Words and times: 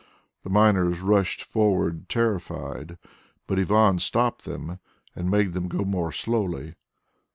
The 0.41 0.49
miners 0.49 1.01
rushed 1.01 1.43
forward 1.43 2.09
terrified, 2.09 2.97
but 3.45 3.59
Ivan 3.59 3.99
stopped 3.99 4.45
them 4.45 4.79
and 5.15 5.29
made 5.29 5.53
them 5.53 5.67
go 5.67 5.85
more 5.85 6.11
slowly. 6.11 6.73